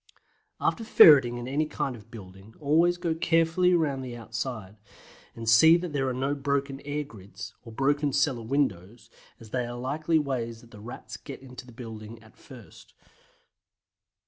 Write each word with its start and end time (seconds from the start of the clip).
After 0.59 0.83
ferreting 0.83 1.37
in 1.37 1.47
any 1.47 1.67
kind 1.67 1.95
of 1.95 2.09
building, 2.09 2.55
always 2.59 2.97
go 2.97 3.13
carefully 3.13 3.75
round 3.75 4.03
the 4.03 4.17
outside, 4.17 4.77
and 5.35 5.47
see 5.47 5.77
that 5.77 5.93
there 5.93 6.09
are 6.09 6.11
no 6.13 6.33
broken 6.33 6.81
air 6.83 7.03
grids, 7.03 7.53
or 7.61 7.71
broken 7.71 8.11
cellar 8.11 8.41
windows, 8.41 9.11
as 9.39 9.51
these 9.51 9.61
are 9.67 9.75
likely 9.75 10.17
ways 10.17 10.61
that 10.61 10.71
the 10.71 10.81
Rats 10.81 11.17
get 11.17 11.43
into 11.43 11.67
the 11.67 11.71
building 11.71 12.17
at 12.23 12.35
first. 12.35 12.95